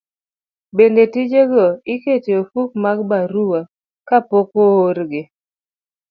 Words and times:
Bende 0.77 1.03
tijego 1.13 1.63
iketo 1.93 2.29
e 2.35 2.37
ofuko 2.43 2.73
mag 2.83 2.97
barua 3.09 3.61
kapok 4.07 4.49
oorgi. 4.65 5.21